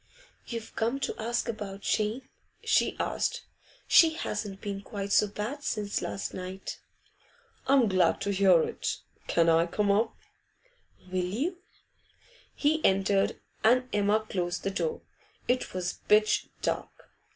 'You've 0.47 0.75
come 0.75 0.99
to 1.01 1.15
ask 1.19 1.47
about 1.47 1.81
Jane?' 1.81 2.27
she 2.63 2.95
said. 2.97 3.41
'She 3.87 4.13
hasn't 4.15 4.59
been 4.59 4.81
quite 4.81 5.11
so 5.11 5.27
bad 5.27 5.61
since 5.63 6.01
last 6.01 6.33
night.' 6.33 6.79
'I'm 7.67 7.87
glad 7.87 8.19
to 8.21 8.31
hear 8.31 8.63
it. 8.63 8.97
Can 9.27 9.47
I 9.47 9.67
come 9.67 9.91
up?' 9.91 10.15
'Will 11.11 11.23
you?' 11.25 11.57
He 12.55 12.83
entered, 12.83 13.39
and 13.63 13.87
Emma 13.93 14.25
closed 14.27 14.63
the 14.63 14.71
door. 14.71 15.03
It 15.47 15.71
was 15.71 15.93
pitch 16.07 16.47
dark. 16.63 16.89